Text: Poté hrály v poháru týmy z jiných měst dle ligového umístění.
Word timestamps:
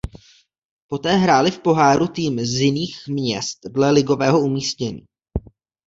Poté 0.87 1.15
hrály 1.15 1.51
v 1.51 1.59
poháru 1.59 2.07
týmy 2.07 2.45
z 2.45 2.53
jiných 2.59 3.07
měst 3.07 3.59
dle 3.67 3.91
ligového 3.91 4.39
umístění. 4.41 5.05